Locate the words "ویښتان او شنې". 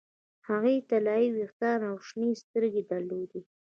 1.35-2.31